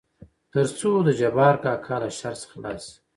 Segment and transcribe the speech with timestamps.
[0.53, 2.95] تر څو دجبار کاکا له شر څخه خلاص شي.